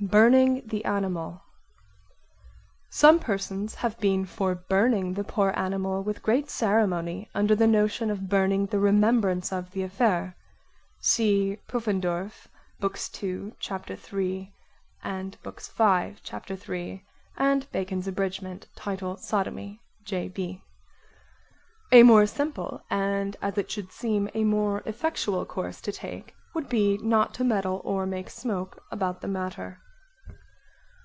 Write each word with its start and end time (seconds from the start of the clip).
Burning 0.00 0.64
the 0.64 0.84
animal 0.84 1.42
Some 2.88 3.18
persons 3.18 3.74
have 3.82 3.98
been 3.98 4.24
for 4.26 4.54
burning 4.54 5.14
the 5.14 5.24
poor 5.24 5.52
animal 5.56 6.04
with 6.04 6.22
great 6.22 6.48
ceremony 6.48 7.28
under 7.34 7.56
the 7.56 7.66
notion 7.66 8.08
of 8.08 8.28
burning 8.28 8.66
the 8.66 8.78
remembrance 8.78 9.52
of 9.52 9.72
the 9.72 9.82
affair. 9.82 10.36
(See 11.00 11.56
Puffendorf, 11.66 12.46
Bks. 12.80 13.10
2, 13.10 13.56
Ch. 13.58 13.68
3, 13.98 14.52
5. 15.02 16.20
3. 16.22 17.04
Bacon's 17.72 18.06
Abridg. 18.06 18.66
Title 18.76 19.16
Sodomy. 19.16 19.80
J.B.) 20.04 20.62
A 21.90 22.02
more 22.04 22.26
simple 22.28 22.84
and 22.88 23.36
as 23.42 23.58
it 23.58 23.68
should 23.68 23.90
seem 23.90 24.30
a 24.32 24.44
more 24.44 24.80
effectual 24.86 25.44
course 25.44 25.80
to 25.80 25.90
take 25.90 26.36
would 26.54 26.68
be 26.68 26.98
not 26.98 27.34
to 27.34 27.42
meddle 27.42 27.80
or 27.84 28.06
make 28.06 28.30
smoke[?] 28.30 28.80
about 28.92 29.22
the 29.22 29.26
matter. 29.26 29.80